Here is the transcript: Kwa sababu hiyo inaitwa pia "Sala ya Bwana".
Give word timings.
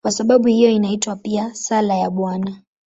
Kwa 0.05 0.11
sababu 0.11 0.47
hiyo 0.47 0.69
inaitwa 0.69 1.15
pia 1.15 1.53
"Sala 1.55 1.95
ya 1.95 2.09
Bwana". 2.09 2.61